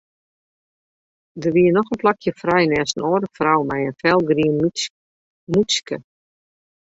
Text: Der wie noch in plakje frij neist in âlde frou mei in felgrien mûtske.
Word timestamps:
Der 1.41 1.51
wie 1.55 1.69
noch 1.75 1.89
in 1.93 1.99
plakje 2.01 2.31
frij 2.41 2.65
neist 2.71 2.95
in 2.97 3.07
âlde 3.11 3.27
frou 3.37 3.59
mei 3.69 3.81
in 3.89 3.99
felgrien 4.01 4.59
mûtske. 5.51 5.95